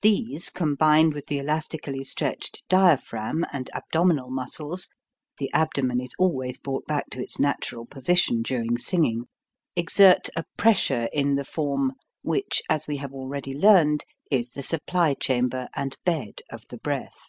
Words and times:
These 0.00 0.48
combined 0.48 1.12
with 1.12 1.26
the 1.26 1.36
elastically 1.36 2.02
stretched 2.02 2.62
dia 2.70 2.96
phragm 2.96 3.42
and 3.52 3.68
abdominal 3.74 4.30
muscles, 4.30 4.88
the 5.36 5.52
abdomen 5.52 6.00
is 6.00 6.14
always 6.18 6.56
brought 6.56 6.86
back 6.86 7.10
to 7.10 7.22
its 7.22 7.38
natural 7.38 7.84
position 7.84 8.40
during 8.40 8.78
singing, 8.78 9.24
exert 9.76 10.30
a 10.34 10.44
pressure 10.56 11.10
in 11.12 11.34
the 11.34 11.44
form, 11.44 11.92
which, 12.22 12.62
as 12.70 12.86
we 12.88 12.96
have 12.96 13.12
already 13.12 13.52
learned, 13.52 14.04
is 14.30 14.48
the 14.48 14.62
supply 14.62 15.12
chamber 15.12 15.68
and 15.76 15.98
bed 16.02 16.40
of 16.50 16.64
the 16.70 16.78
breath. 16.78 17.26